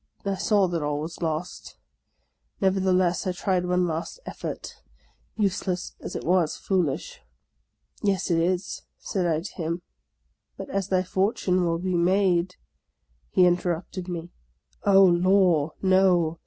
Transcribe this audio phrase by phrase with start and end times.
[0.25, 1.77] "I SP.W that all was lost;
[2.59, 4.81] nevertheless, I tried one last effort,
[5.35, 7.19] useless as it was foolish."
[8.01, 9.83] Yes, it is," said I to him;"
[10.57, 12.55] but as thy fortune will be made
[13.35, 14.31] —"He interrupted me."
[14.91, 16.39] Oh, law, no